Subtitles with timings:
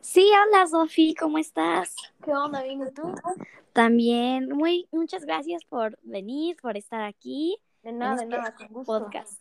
[0.00, 1.94] Sí, hola Sofi, ¿cómo estás?
[2.22, 2.82] ¿Qué onda, bien?
[2.86, 3.14] ¿Y tú?
[3.72, 7.58] También, muy, muchas gracias por venir, por estar aquí.
[7.82, 9.04] De nada, de este nada, con gusto.
[9.04, 9.40] Podcast.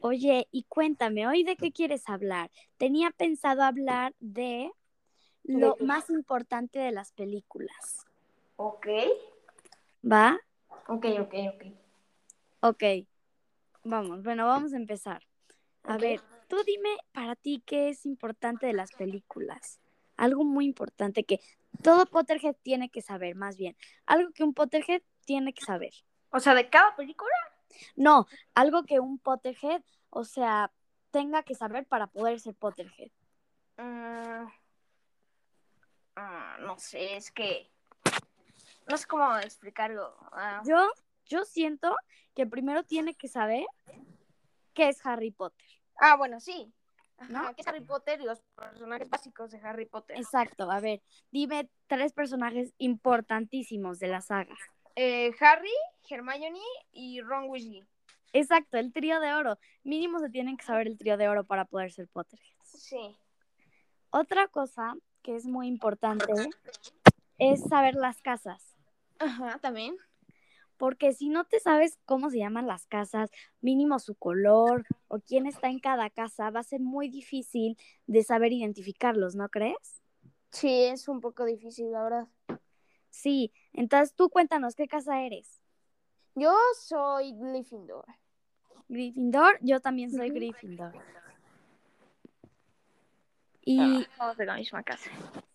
[0.00, 2.50] Oye, y cuéntame, ¿hoy de qué quieres hablar?
[2.76, 4.72] Tenía pensado hablar de
[5.44, 8.06] lo más importante de las películas.
[8.56, 8.86] Ok.
[10.10, 10.38] ¿Va?
[10.88, 11.64] Ok, ok, ok.
[12.60, 12.82] Ok.
[13.84, 15.22] Vamos, bueno, vamos a empezar.
[15.84, 16.20] A ver,
[16.52, 19.80] tú dime para ti qué es importante de las películas.
[20.18, 21.40] Algo muy importante que
[21.82, 23.74] todo Potterhead tiene que saber, más bien.
[24.04, 25.94] Algo que un Potterhead tiene que saber.
[26.28, 27.34] O sea, de cada película.
[27.96, 30.70] No, algo que un Potterhead, o sea,
[31.10, 33.10] tenga que saber para poder ser Potterhead.
[33.78, 34.52] Ah,
[36.60, 37.70] no sé, es que.
[38.90, 40.14] No sé cómo explicarlo.
[40.32, 40.92] Ah, Yo,
[41.24, 41.96] yo siento
[42.34, 43.64] que primero tiene que saber
[44.74, 45.81] qué es Harry Potter.
[46.02, 46.72] Ah, bueno, sí.
[47.28, 47.38] ¿No?
[47.38, 50.16] Ajá, que es Harry Potter y los personajes básicos de Harry Potter.
[50.16, 54.56] Exacto, a ver, dime tres personajes importantísimos de la saga.
[54.96, 55.70] Eh, Harry,
[56.10, 57.86] Hermione y Ron Weasley.
[58.32, 59.58] Exacto, el trío de oro.
[59.84, 62.64] Mínimo se tienen que saber el trío de oro para poder ser Potterheads.
[62.64, 63.16] Sí.
[64.10, 66.32] Otra cosa que es muy importante
[67.38, 68.74] es saber las casas.
[69.18, 69.96] Ajá, también.
[70.82, 73.30] Porque si no te sabes cómo se llaman las casas,
[73.60, 78.24] mínimo su color o quién está en cada casa, va a ser muy difícil de
[78.24, 80.02] saber identificarlos, ¿no crees?
[80.50, 82.28] Sí, es un poco difícil, la verdad.
[83.10, 85.60] Sí, entonces tú cuéntanos qué casa eres.
[86.34, 88.04] Yo soy Gryffindor.
[88.88, 90.30] Gryffindor, yo también soy.
[90.30, 90.94] Gryffindor.
[93.64, 95.12] Y Somos de la misma casa.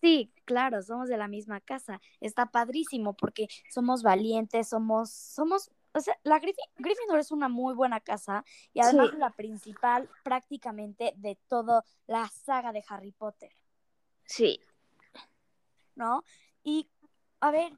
[0.07, 1.99] Sí, claro, somos de la misma casa.
[2.21, 7.73] Está padrísimo porque somos valientes, somos, somos, o sea, la Gryffin- Gryffindor es una muy
[7.75, 9.17] buena casa y además Sí.
[9.17, 13.51] la principal prácticamente de toda la saga de Harry Potter,
[14.25, 14.61] Sí.
[15.95, 16.23] ¿no?
[16.63, 16.89] Y
[17.41, 17.73] a ver,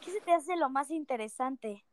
[0.00, 1.84] ¿qué se te hace lo más interesante?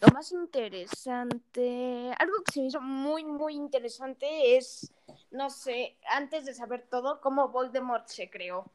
[0.00, 4.92] Lo más interesante, algo que se me hizo muy, muy interesante es,
[5.30, 8.70] no sé, antes de saber todo, cómo Voldemort se creó.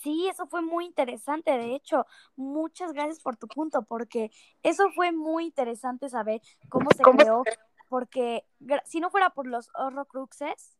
[0.00, 1.50] Sí, eso fue muy interesante.
[1.52, 4.30] De hecho, muchas gracias por tu punto, porque
[4.62, 7.18] eso fue muy interesante saber cómo se ¿Cómo?
[7.18, 7.42] creó,
[7.88, 8.44] porque
[8.84, 10.78] si no fuera por los Horrocruxes,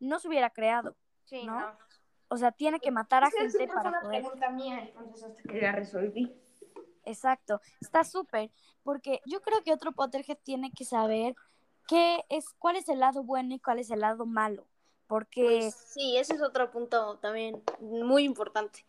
[0.00, 0.96] no se hubiera creado.
[1.24, 1.60] Sí, ¿No?
[1.60, 1.78] no.
[2.28, 4.22] O sea, tiene que matar a gente para una poder.
[4.22, 6.34] pregunta mía, entonces hasta que la resolví.
[7.04, 8.50] Exacto, está súper,
[8.82, 11.34] porque yo creo que otro Potterhead tiene que saber
[11.86, 14.66] qué es, cuál es el lado bueno y cuál es el lado malo,
[15.06, 18.84] porque Pues, sí, ese es otro punto también muy importante.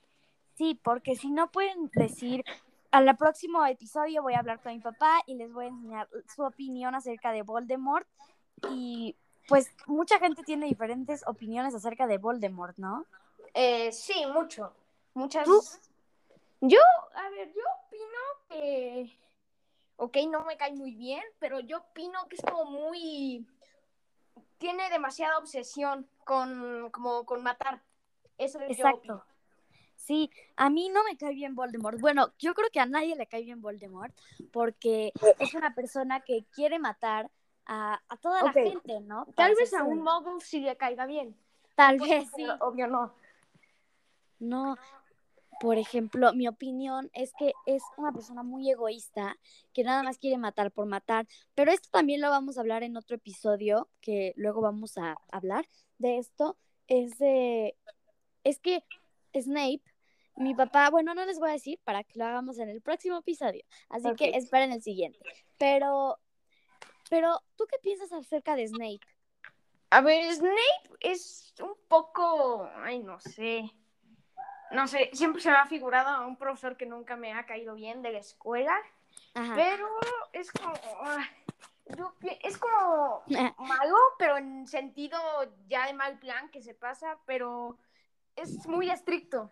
[0.55, 2.43] Sí, porque si no pueden decir,
[2.91, 6.43] al próximo episodio voy a hablar con mi papá y les voy a enseñar su
[6.43, 8.07] opinión acerca de Voldemort.
[8.71, 9.15] Y
[9.47, 13.05] pues mucha gente tiene diferentes opiniones acerca de Voldemort, ¿no?
[13.53, 14.73] Eh, sí, mucho.
[15.13, 15.45] Muchas.
[15.45, 15.61] ¿Tú?
[16.61, 16.79] Yo,
[17.15, 19.17] a ver, yo opino que.
[19.97, 23.45] Ok, no me cae muy bien, pero yo opino que es como muy.
[24.65, 27.83] Tiene demasiada obsesión con, como, con matar.
[28.39, 28.97] Eso es yo Exacto.
[28.97, 29.25] opino.
[29.95, 31.99] Sí, a mí no me cae bien Voldemort.
[32.01, 34.11] Bueno, yo creo que a nadie le cae bien Voldemort
[34.51, 37.29] porque es una persona que quiere matar
[37.67, 38.55] a, a toda Ok.
[38.55, 39.25] la gente, ¿no?
[39.25, 41.37] Para Tal vez a un muggle sí le caiga bien.
[41.75, 42.47] Tal vez sí.
[42.59, 43.13] Obvio no.
[44.39, 44.75] No,
[45.59, 49.37] por ejemplo, mi opinión es que es una persona muy egoísta
[49.73, 52.97] que nada más quiere matar por matar, pero esto también lo vamos a hablar en
[52.97, 55.67] otro episodio, que luego vamos a hablar
[55.97, 56.57] de esto,
[56.87, 57.77] es de,
[58.43, 58.83] es que
[59.33, 59.81] Snape,
[60.35, 63.17] mi papá, bueno, no les voy a decir para que lo hagamos en el próximo
[63.17, 64.35] episodio, así que Ok.
[64.35, 65.19] esperen el siguiente,
[65.57, 66.19] pero,
[67.09, 68.99] pero, ¿tú qué piensas acerca de Snape?
[69.91, 72.69] A ver, Snape es un poco.
[72.75, 73.71] Ay, no sé.
[74.71, 77.75] No sé, siempre se me ha figurado a un profesor que nunca me ha caído
[77.75, 78.75] bien de la escuela.
[79.33, 79.53] Ajá.
[79.55, 79.87] Pero
[80.33, 80.73] es como.
[81.01, 81.25] ah,
[81.97, 83.23] yo es como
[83.59, 85.17] malo, pero en sentido
[85.67, 87.77] ya de mal plan que se pasa, pero
[88.35, 89.51] es muy estricto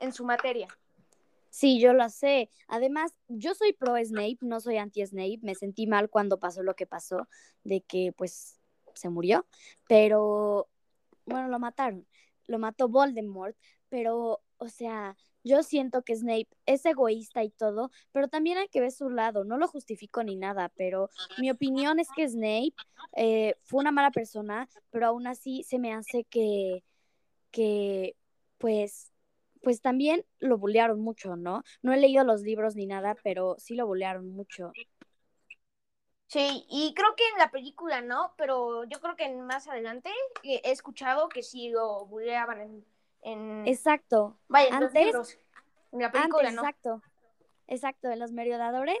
[0.00, 0.68] en su materia.
[1.50, 2.50] Sí, yo lo sé.
[2.66, 5.38] Además, yo soy pro Snape, no soy anti Snape.
[5.42, 7.28] Me sentí mal cuando pasó lo que pasó,
[7.64, 8.60] de que pues
[8.94, 9.46] se murió,
[9.88, 10.68] pero
[11.24, 12.06] bueno, lo mataron.
[12.46, 13.56] Lo mató Voldemort,
[13.88, 18.80] pero, o sea, yo siento que Snape es egoísta y todo, pero también hay que
[18.80, 19.44] ver su lado.
[19.44, 22.74] No lo justifico ni nada, pero mi opinión es que Snape
[23.16, 26.84] eh, fue una mala persona, pero aún así se me hace que,
[27.50, 28.16] que
[28.58, 29.12] pues
[29.62, 31.62] pues también lo bullearon mucho, ¿no?
[31.82, 34.72] No he leído los libros ni nada, pero sí lo bullearon mucho.
[36.26, 40.10] Sí, y creo que en la película no, pero yo creo que más adelante
[40.42, 42.84] he escuchado que sí lo bulleaban en...
[43.22, 43.66] en...
[43.66, 44.38] Exacto.
[44.48, 45.38] Vaya, los Antes- libros.
[45.92, 46.62] En la película Antes, no.
[46.62, 47.02] exacto.
[47.66, 48.98] Exacto, en los merodeadores,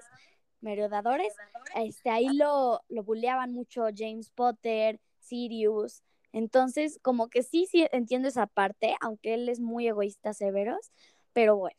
[0.60, 1.34] merodeadores,
[1.74, 6.02] este, ahí lo, lo bulleaban mucho James Potter, Sirius.
[6.32, 10.92] Entonces, como que sí, sí entiendo esa parte, aunque él es muy egoísta, severos,
[11.32, 11.78] pero bueno.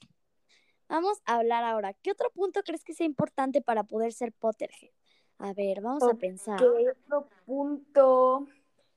[0.87, 1.93] Vamos a hablar ahora.
[1.93, 4.89] ¿Qué otro punto crees que sea importante para poder ser Potterhead?
[5.37, 6.57] A ver, vamos a pensar.
[6.57, 8.47] ¿Qué otro punto?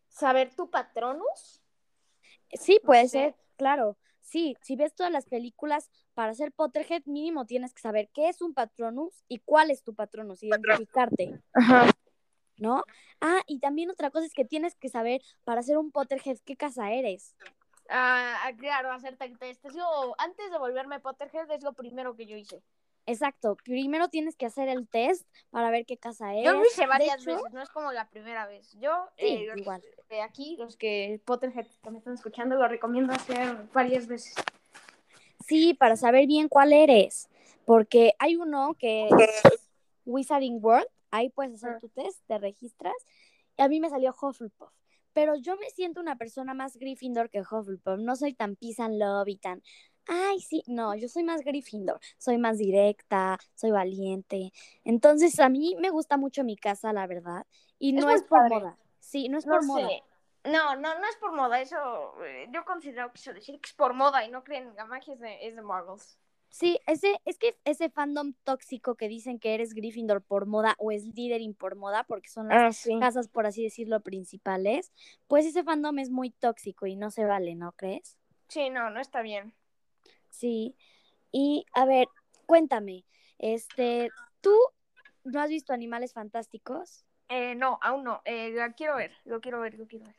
[0.09, 1.62] ¿Saber tu patronus?
[2.53, 3.09] Sí, puede sé.
[3.09, 3.97] ser, claro.
[4.21, 8.41] Sí, si ves todas las películas, para ser Potterhead mínimo tienes que saber qué es
[8.41, 11.91] un Patronus y cuál es tu Patronus, identificarte, Ajá.
[12.57, 12.85] ¿no?
[13.21, 16.57] Ah, y también otra cosa es que tienes que saber para ser un Potterhead qué
[16.57, 17.35] casa eres.
[17.89, 19.65] Ah, claro, hacerte test.
[19.65, 22.63] Es lo- antes de volverme Potterhead es lo primero que yo hice.
[23.07, 26.45] Exacto, primero tienes que hacer el test para ver qué casa eres.
[26.45, 28.73] Yo lo hice varias hecho- veces, no es como la primera vez.
[28.79, 29.83] Yo, Sí, eh, los igual.
[30.09, 34.35] de aquí, los que Potterhead que me están escuchando, lo recomiendo hacer varias veces.
[35.47, 37.29] Sí, para saber bien cuál eres,
[37.67, 39.69] porque hay uno que es
[40.07, 41.81] Wizarding World, ahí puedes hacer Ah.
[41.81, 42.95] tu test, te registras,
[43.59, 44.71] y a mí me salió Hufflepuff.
[45.13, 48.99] Pero yo me siento una persona más Gryffindor que Hufflepuff, no soy tan peace and
[48.99, 49.61] love y tan,
[50.07, 54.53] ay, sí, no, yo soy más Gryffindor, soy más directa, soy valiente.
[54.85, 57.47] Entonces, a mí me gusta mucho mi casa, la verdad,
[57.79, 58.61] y no es por padre.
[58.61, 58.79] moda.
[59.01, 59.89] Sí, no es No por moda.
[60.45, 61.77] No, no, no es por moda, eso
[62.25, 64.87] eh, yo considero que eso decir que es por moda y no creen en la
[64.87, 66.19] magia es de, es de Muggles.
[66.51, 70.91] Sí, ese, es que ese fandom tóxico que dicen que eres Gryffindor por moda o
[70.93, 72.93] es Slytherin por moda, porque son las Ah, sí.
[72.99, 74.93] casas, por así decirlo, principales,
[75.29, 78.19] pues ese fandom es muy tóxico y no se vale, ¿no crees?
[78.49, 79.55] Sí, no, no está bien.
[80.33, 80.75] Sí.
[81.31, 82.09] Y a ver,
[82.47, 83.05] cuéntame,
[83.39, 84.53] este, ¿tú
[85.25, 87.05] no has visto Animales Fantásticos?
[87.29, 88.21] Eh, no, aún no.
[88.25, 90.17] Eh, quiero ver, lo quiero ver, lo quiero ver.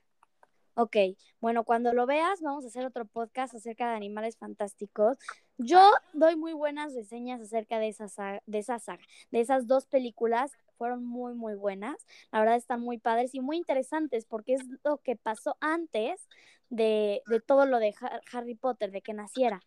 [0.76, 0.98] Ok,
[1.40, 5.18] bueno, cuando lo veas vamos a hacer otro podcast acerca de animales fantásticos.
[5.60, 9.86] Yo doy muy buenas reseñas acerca de esa saga, de esa saga, de esas dos
[9.86, 10.52] películas.
[10.80, 12.08] Fueron muy, muy buenas.
[12.32, 16.28] La verdad están muy padres y muy interesantes porque es lo que pasó antes
[16.72, 19.62] de, de todo lo de Ha- Harry Potter, de que naciera.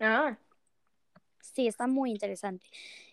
[0.00, 0.36] Ah,
[1.40, 2.66] Sí, está muy interesante.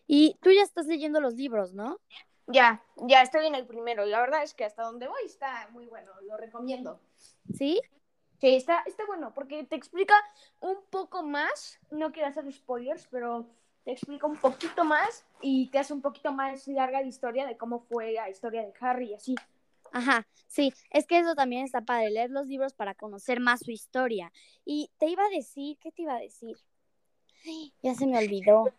[0.05, 1.99] Y tú ya estás leyendo los libros, ¿no?
[2.47, 4.05] ya, ya estoy en el primero.
[4.05, 6.99] Y la verdad es que hasta donde voy está muy bueno, lo recomiendo.
[7.53, 7.81] ¿Sí?
[8.39, 10.13] Sí, está, está bueno, porque te explica
[10.59, 11.79] un poco más.
[11.91, 13.47] No quiero hacer spoilers, pero
[13.83, 17.57] te explica un poquito más y te hace un poquito más larga la historia de
[17.57, 19.35] cómo fue la historia de Harry y así.
[19.91, 23.71] Ajá, sí, es que eso también está padre, leer los libros para conocer más su
[23.71, 24.31] historia.
[24.65, 26.57] Y te iba a decir, ¿qué te iba a decir?
[27.81, 28.73] Ya se me olvidó.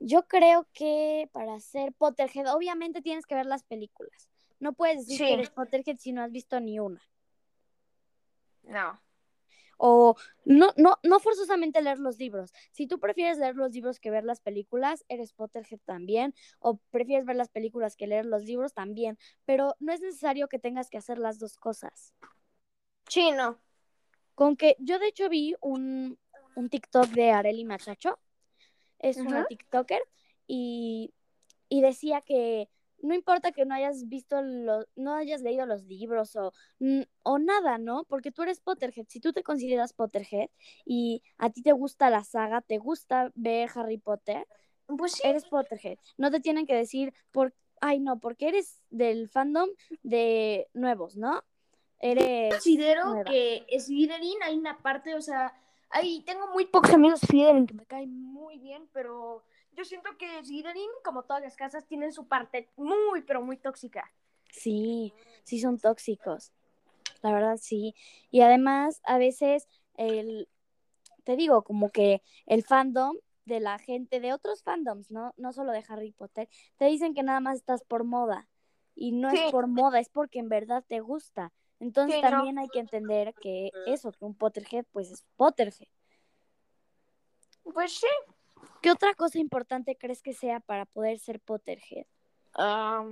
[0.00, 4.28] Yo creo que para ser Potterhead, obviamente tienes que ver las películas.
[4.60, 5.26] No puedes decir Sí.
[5.26, 7.02] que eres Potterhead si no has visto ni una.
[8.62, 9.00] No.
[9.76, 12.52] O no, no, no forzosamente leer los libros.
[12.70, 16.34] Si tú prefieres leer los libros que ver las películas, eres Potterhead también.
[16.60, 19.18] O prefieres ver las películas que leer los libros también.
[19.44, 22.14] Pero no es necesario que tengas que hacer las dos cosas.
[23.08, 23.58] Sí, no.
[24.34, 26.18] Con que yo de hecho vi un,
[26.56, 28.18] un TikTok de Areli Machacho.
[28.98, 29.44] Es una.
[29.46, 30.00] TikToker.
[30.46, 31.12] Y,
[31.68, 32.68] y decía que
[32.98, 36.52] no importa que no hayas visto los, no hayas leído los libros o,
[37.22, 38.04] o nada, ¿no?
[38.04, 39.06] Porque tú eres Potterhead.
[39.08, 40.48] Si tú te consideras Potterhead
[40.86, 44.46] y a ti te gusta la saga, te gusta ver Harry Potter,
[44.86, 45.22] Pues sí.
[45.24, 45.98] eres Potterhead.
[46.16, 49.68] No te tienen que decir por, ay no, porque eres del fandom
[50.02, 51.42] de nuevos, ¿no?
[51.98, 53.24] Eres considero nueva.
[53.30, 55.54] que Slytherin hay una parte, o sea,
[55.90, 60.44] ahí tengo muy pocos amigos Slytherin que me caen muy bien, pero yo siento que
[60.44, 64.10] Slytherin, como todas las casas, tienen su parte muy, pero muy tóxica.
[64.50, 65.12] Sí,
[65.42, 66.52] sí son tóxicos.
[67.22, 67.94] La verdad, sí.
[68.30, 70.48] Y además, a veces, el,
[71.24, 75.32] te digo, como que el fandom de la gente de otros fandoms, ¿no?
[75.36, 78.48] No solo de Harry Potter, te dicen que nada más estás por moda.
[78.94, 79.38] Y no Sí.
[79.38, 81.52] es por moda, es porque en verdad te gusta.
[81.80, 82.30] Entonces Sí, no.
[82.30, 85.88] también hay que entender que eso, que un Potterhead, pues es Potterhead.
[87.72, 88.06] Pues sí.
[88.80, 92.06] ¿Qué otra cosa importante crees que sea para poder ser Potterhead?
[92.54, 93.04] Ah,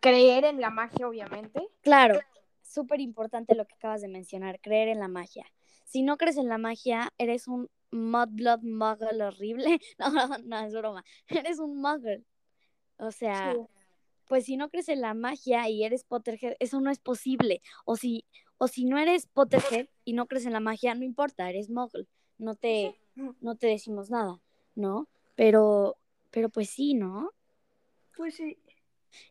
[0.00, 1.68] creer en la magia, obviamente.
[1.82, 2.20] Claro,
[2.62, 5.44] súper importante lo que acabas de mencionar, creer en la magia.
[5.84, 9.80] Si no crees en la magia, eres un mudblood muggle horrible.
[9.98, 11.04] No, no, no, es broma.
[11.28, 12.24] Eres un muggle.
[12.96, 13.60] O sea, Sí.
[14.32, 17.60] Pues si no crees en la magia y eres Potterhead, eso no es posible.
[17.84, 18.24] O si,
[18.56, 22.06] o si no eres Potterhead y no crees en la magia, no importa, eres muggle.
[22.38, 22.98] No te,
[23.42, 24.40] no te decimos nada,
[24.74, 25.06] ¿no?
[25.34, 25.98] Pero,
[26.30, 27.30] pero pues sí, ¿no?
[28.16, 28.56] Pues sí.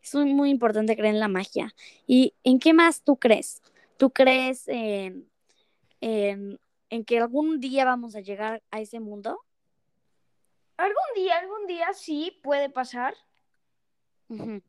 [0.03, 1.73] Es muy, muy importante creer en la magia.
[2.05, 3.63] ¿Y en qué más tú crees?
[3.97, 5.27] ¿Tú crees en,
[5.99, 6.59] en,
[6.91, 9.39] en que algún día vamos a llegar a ese mundo?
[10.77, 13.15] Algún día, algún día sí puede pasar.
[14.29, 14.61] Ujú.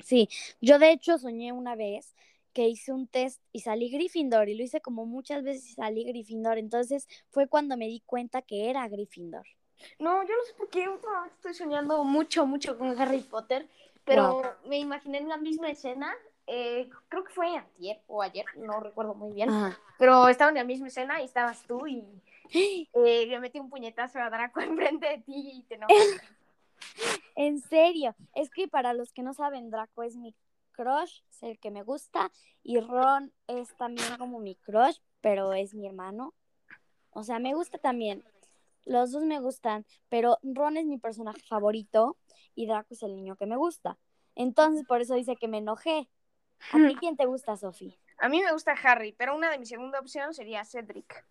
[0.00, 0.28] Sí,
[0.60, 2.14] yo de hecho soñé una vez
[2.52, 6.04] que hice un test y salí Gryffindor y lo hice como muchas veces y salí
[6.04, 6.58] Gryffindor.
[6.58, 9.46] Entonces fue cuando me di cuenta que era Gryffindor.
[9.98, 10.88] No, yo no sé por qué
[11.36, 13.68] estoy soñando mucho, mucho con Harry Potter,
[14.04, 16.12] pero me imaginé en la misma escena.
[16.46, 19.50] eh, creo que fue ayer o ayer, no recuerdo muy bien.
[19.50, 19.78] Ajá.
[19.98, 22.02] Pero estaba en la misma escena y estabas tú y
[22.52, 26.26] eh, le metí un puñetazo a Draco enfrente de ti y te enojaste.
[27.36, 30.34] En serio, es que para los que no saben, Draco es mi
[30.72, 32.30] crush, es el que me gusta,
[32.62, 36.34] y Ron es también como mi crush, pero es mi hermano.
[37.10, 38.24] O sea, me gusta también.
[38.84, 42.16] Los dos me gustan, pero Ron es mi personaje favorito
[42.54, 43.98] y Draco es el niño que me gusta.
[44.34, 46.08] Entonces, por eso dice que me enojé.
[46.72, 47.98] ¿A ti quién te gusta, Sofi?
[48.18, 51.24] A mí me gusta Harry, pero una de mis segunda opción sería Cedric.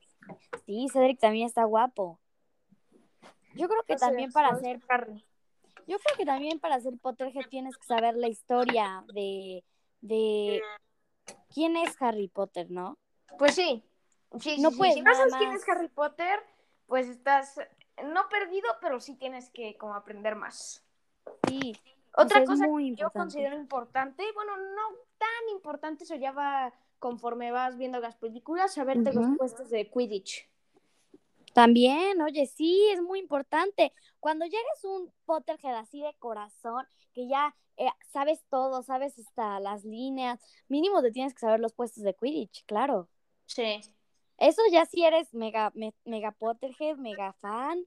[0.65, 2.19] Sí, Cedric también está guapo.
[3.55, 5.25] Yo creo que también para ser Harry.
[5.87, 9.63] Yo creo que también para ser Potterhead tienes que saber la historia de,
[10.01, 10.61] de
[11.53, 12.97] quién es Harry Potter, ¿no?
[13.37, 13.83] Pues sí.
[14.39, 14.77] Sí, No sí, sí.
[14.77, 16.39] puedes Si no sabes quién es Harry Potter,
[16.85, 17.59] pues estás
[18.03, 20.83] no perdido, pero sí tienes que como aprender más.
[21.47, 21.75] Sí.
[22.15, 27.77] Otra cosa que yo considero importante, bueno, no tan importante, eso ya va conforme vas
[27.77, 29.19] viendo las películas, saberte Ujú.
[29.19, 30.49] los puestos de Quidditch.
[31.53, 33.93] También, oye, sí, es muy importante.
[34.27, 39.85] Cuando llegues un Potterhead así de corazón, que ya eh, sabes todo, sabes hasta las
[39.85, 43.07] líneas, mínimo te tienes que saber los puestos de Quidditch, claro.
[43.45, 43.79] Sí.
[44.37, 47.85] Eso ya si eres mega, me- mega Potterhead, mega fan,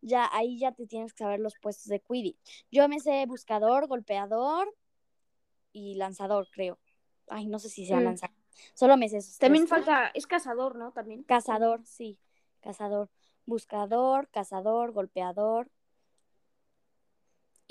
[0.00, 2.64] ya ahí ya te tienes que saber los puestos de Quidditch.
[2.70, 4.74] Yo me sé buscador, golpeador
[5.74, 6.78] y lanzador, creo.
[7.28, 8.04] Ay, no sé si sea Mm.
[8.04, 8.36] lanzador.
[8.72, 9.84] Solo me sé esos También tres.
[9.84, 10.92] falta, es cazador, ¿no?
[10.92, 11.22] También.
[11.24, 12.18] Cazador, sí.
[12.62, 13.10] Cazador.
[13.44, 15.70] Buscador, cazador, golpeador.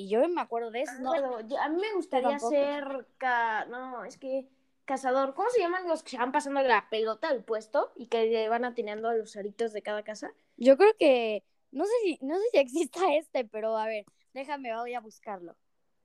[0.01, 0.83] Y yo me acuerdo de.
[1.13, 4.47] Pero yo- a mí me gustaría ser, ca- no, es que
[4.85, 8.25] cazador, ¿cómo se llaman los que se van pasando la pelota al puesto y que
[8.25, 10.31] le van atinando a los aritos de cada casa?
[10.57, 14.75] Yo creo que, no sé si, no sé si exista este, pero a ver, déjame,
[14.75, 15.55] voy a buscarlo.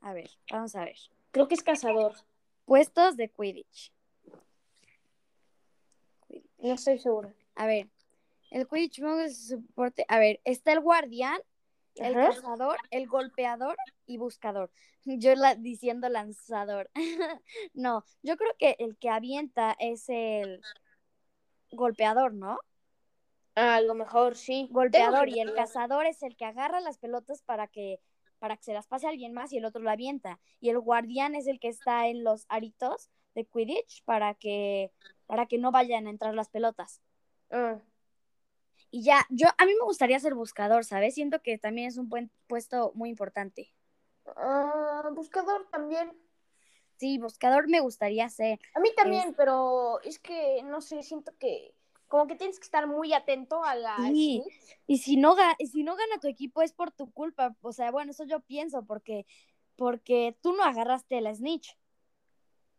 [0.01, 0.97] A ver, vamos a ver.
[1.31, 2.13] Creo que es cazador,
[2.67, 3.93] Puestos de Quidditch.
[6.59, 7.33] no estoy segura.
[7.55, 7.89] A ver,
[8.51, 10.05] el Quidditch Monk es soporte.
[10.09, 11.41] A ver, está el guardián,
[11.97, 12.35] el Ajá.
[12.35, 13.77] cazador, el golpeador
[14.07, 14.71] y buscador.
[15.05, 16.91] Yo la, diciendo lanzador.
[17.75, 20.61] no, yo creo que el que avienta es el
[21.71, 22.59] golpeador, ¿no?
[23.55, 24.69] A lo mejor sí.
[24.71, 28.01] Golpeador y el cazador es el que agarra las pelotas para que
[28.39, 30.39] para que se las pase a alguien más y el otro la avienta.
[30.61, 34.93] Y el guardián es el que está en los aritos de Quidditch para que
[35.27, 37.01] para que no vayan a entrar las pelotas.
[37.51, 37.81] Ah,
[38.91, 41.15] Y ya, yo a mí me gustaría ser buscador, ¿sabes?
[41.15, 43.75] Siento que también es un buen puesto muy importante.
[44.37, 46.13] ah, buscador también.
[46.97, 48.59] Sí, buscador me gustaría ser.
[48.75, 51.75] A mí también, pero es que, no sé, siento que
[52.07, 53.97] como que tienes que estar muy atento a la...
[53.97, 54.43] Sí.
[54.87, 55.35] Y si no,
[55.71, 57.55] si no gana tu equipo es por tu culpa.
[57.61, 59.27] O sea, bueno, eso yo pienso, porque,
[59.75, 61.77] porque tú no agarraste la snitch.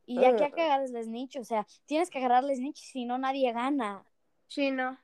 [0.05, 0.51] Y ya que Ah.
[0.51, 4.05] que agarres la snitch, o sea, tienes que agarrar la snitch, si no nadie gana.
[4.47, 4.97] Sí, no.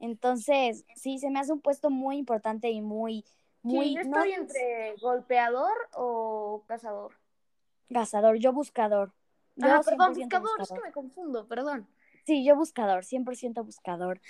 [0.00, 3.24] Entonces, sí, se me hace un puesto muy importante y muy,
[3.62, 7.12] muy sí, yo no estoy entre golpeador o cazador.
[7.92, 9.12] cazador, yo buscador.
[9.56, 11.86] Yo Ah, perdón, 100% buscador, es que me confundo, perdón.
[12.24, 14.20] Sí, yo buscador, 100% buscador.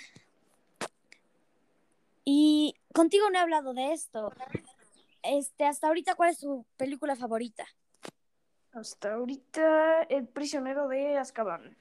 [2.25, 4.33] Y contigo no he hablado de esto.
[5.23, 7.65] Este, hasta ahorita, ¿cuál es tu película favorita?
[8.73, 11.77] Hasta ahorita, El prisionero de Azkaban.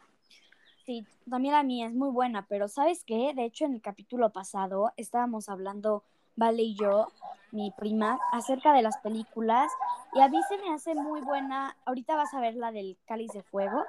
[0.90, 3.32] Sí, también la mía es muy buena, pero ¿sabes qué?
[3.32, 6.02] De hecho, en el capítulo pasado estábamos hablando,
[6.34, 7.06] Vale y yo,
[7.52, 9.70] mi prima, acerca de las películas
[10.14, 11.76] y a mí se me hace muy buena.
[11.84, 13.84] Ahorita vas a ver la del Cáliz de Fuego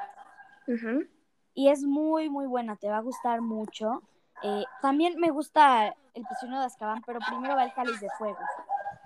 [1.56, 4.04] y es muy, muy buena, te va a gustar mucho.
[4.44, 8.38] Eh, también me gusta El prisionero de Azkaban, pero primero va el Cáliz de Fuego.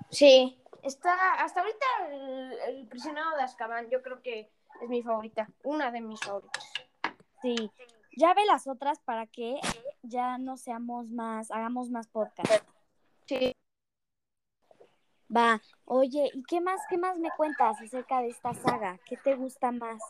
[0.09, 5.47] Sí, está hasta ahorita el, el prisionero de Azkaban, yo creo que es mi favorita,
[5.63, 6.73] una de mis favoritas.
[7.45, 7.71] Sí,
[8.17, 9.59] ya ve las otras para que
[10.01, 12.67] ya no seamos más, hagamos más podcast.
[13.27, 13.55] Sí.
[15.35, 18.99] Va, oye, ¿y qué más, qué más me cuentas acerca de esta saga?
[19.05, 20.01] ¿Qué te gusta más?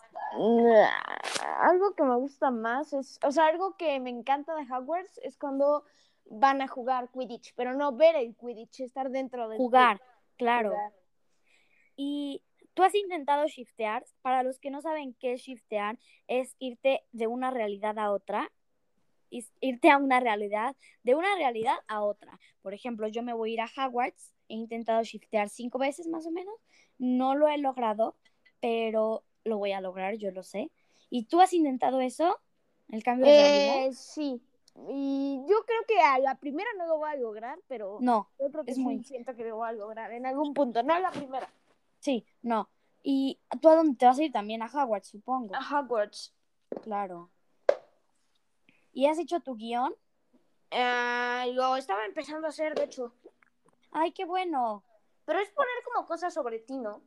[1.60, 5.36] Algo que me gusta más es, o sea, algo que me encanta de Hogwarts es
[5.36, 5.84] cuando
[6.24, 10.02] van a jugar Quidditch, pero no ver el Quidditch, estar dentro del Jugar.
[10.38, 10.70] Claro.
[10.70, 10.94] jugar.
[11.98, 12.42] Y
[12.76, 14.06] tú has intentado shiftear.
[14.22, 18.52] Para los que no saben qué es shiftear, es irte de una realidad a otra.
[19.60, 22.40] Irte a una realidad, de una realidad a otra.
[22.62, 24.34] Por ejemplo, yo me voy a ir a Hogwarts.
[24.48, 26.54] He intentado shiftear cinco veces más o menos.
[27.00, 28.16] No lo he logrado,
[28.62, 30.72] pero lo voy a lograr, yo lo sé.
[31.10, 32.40] ¿Y tú has intentado eso?
[32.90, 33.88] ¿El cambio de realidad?
[33.88, 34.42] Eh, sí.
[34.90, 38.50] Y yo creo que a la primera no lo voy a lograr, pero No, yo
[38.52, 40.94] creo que es sí muy- siento que lo voy a lograr en algún punto, no
[40.94, 41.50] a la primera.
[42.06, 42.70] Sí, no.
[43.02, 44.62] ¿Y tú a dónde te vas a ir también?
[44.62, 45.56] A Hogwarts, supongo.
[45.56, 46.34] A Hogwarts.
[46.84, 47.32] Claro.
[48.94, 49.94] ¿Y has hecho tu guion?
[50.70, 53.14] Eh, lo estaba empezando a hacer, de hecho.
[53.92, 54.84] Ay, qué bueno.
[55.26, 57.02] Pero es poner como cosas sobre ti, ¿no?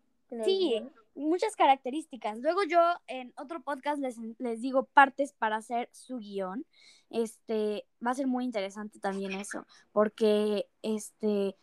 [0.44, 0.82] Sí,
[1.14, 2.38] muchas características.
[2.38, 6.66] Luego yo en otro podcast les, les digo partes para hacer su guion.
[7.10, 11.56] Este, va a ser muy interesante también eso, porque este,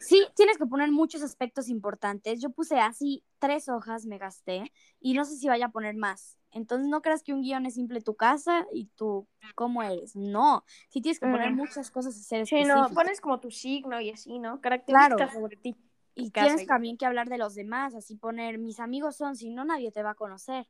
[0.00, 2.40] sí, tienes que poner muchos aspectos importantes.
[2.40, 6.36] Yo puse así tres hojas, me gasté, y no sé si vaya a poner más.
[6.52, 10.16] Entonces no creas que un guion es simple tu casa y tú cómo eres.
[10.16, 11.56] No, sí tienes que poner Mm.
[11.56, 14.60] muchas cosas y ser Sí, no, pones como tu signo y así, ¿no?
[14.60, 15.32] Características Claro.
[15.32, 15.76] sobre ti.
[16.16, 19.50] Y tienes y- también que hablar de los demás, así poner mis amigos son, si
[19.50, 20.66] no nadie te va a conocer.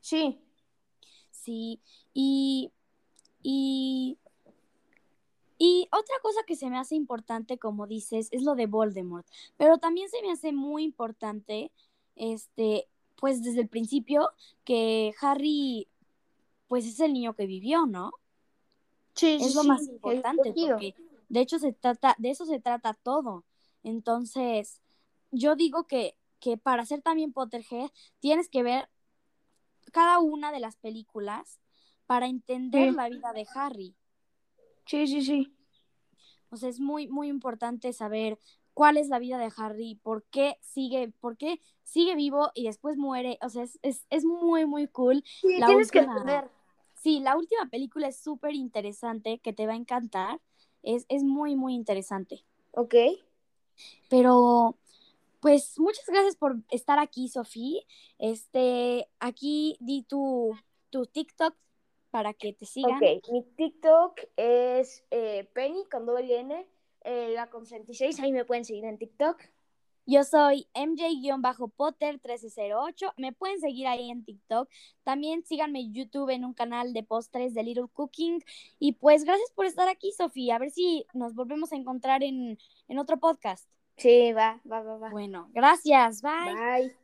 [0.00, 0.40] Sí.
[1.30, 1.80] Sí,
[2.12, 2.72] y,
[3.42, 4.18] y,
[5.58, 9.78] y otra cosa que se me hace importante, como dices, es lo de Voldemort, pero
[9.78, 11.72] también se me hace muy importante,
[12.16, 14.30] este, pues desde el principio,
[14.64, 15.88] que Harry,
[16.68, 18.12] pues es el niño que vivió, ¿no?
[19.14, 20.94] Sí, es lo sí, más importante, porque
[21.28, 23.44] de hecho se trata, de eso se trata todo.
[23.82, 24.80] Entonces,
[25.30, 28.88] yo digo que, que para ser también Potterhead tienes que ver
[29.92, 31.60] cada una de las películas
[32.06, 32.96] para entender Sí.
[32.96, 33.94] la vida de Harry.
[34.86, 35.54] Sí, sí, sí.
[36.50, 38.38] O sea, es muy, muy importante saber
[38.74, 42.96] cuál es la vida de Harry, por qué sigue, por qué sigue vivo y después
[42.96, 43.38] muere.
[43.42, 45.22] O sea, es, es, es muy, muy cool.
[45.40, 46.50] Sí, La tienes que última- entender.
[46.94, 50.40] Sí, la última película es súper interesante, que te va a encantar.
[50.82, 52.44] Es, es muy, muy interesante.
[52.72, 52.94] Ok.
[54.08, 54.76] Pero,
[55.40, 57.80] pues, muchas gracias por estar aquí, Sofía.
[58.18, 60.56] Este, aquí di tu,
[60.90, 61.54] tu TikTok
[62.14, 62.94] para que te sigan.
[62.94, 66.64] Ok, mi TikTok es eh, Penny con doble N,
[67.00, 69.42] eh, la con 66, ahí me pueden seguir en TikTok.
[70.06, 73.14] Yo soy MJ-Potter1308.
[73.16, 74.68] Me pueden seguir ahí en TikTok.
[75.02, 78.44] También síganme en YouTube en un canal de postres de Little Cooking.
[78.78, 80.54] Y pues gracias por estar aquí, Sofía.
[80.54, 83.68] A ver si nos volvemos a encontrar en, en otro podcast.
[83.96, 85.10] Sí, va, va, va, va.
[85.10, 86.22] Bueno, gracias.
[86.22, 86.54] Bye.
[86.54, 87.03] Bye.